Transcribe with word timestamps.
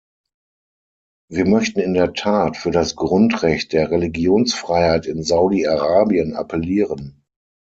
Wir 1.29 1.45
möchten 1.45 1.79
in 1.79 1.93
der 1.93 2.13
Tat 2.13 2.57
für 2.57 2.71
das 2.71 2.95
Grundrecht 2.95 3.71
der 3.71 3.91
Religionsfreiheit 3.91 5.05
in 5.05 5.21
Saudi-Arabien 5.21 6.33
appellieren. 6.35 7.23